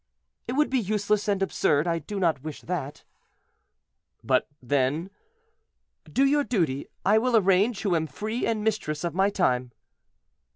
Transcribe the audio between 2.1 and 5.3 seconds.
not wish it." "But then—"